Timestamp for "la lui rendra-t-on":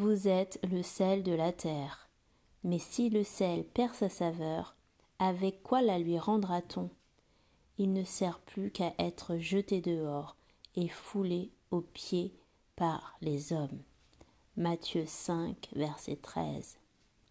5.82-6.88